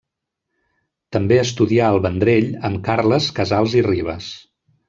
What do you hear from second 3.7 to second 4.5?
i Ribes.